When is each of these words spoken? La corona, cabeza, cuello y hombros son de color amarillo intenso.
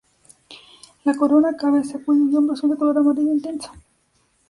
La 1.03 1.13
corona, 1.13 1.55
cabeza, 1.55 1.99
cuello 2.03 2.25
y 2.31 2.35
hombros 2.35 2.57
son 2.57 2.71
de 2.71 2.75
color 2.77 2.97
amarillo 2.97 3.31
intenso. 3.33 3.71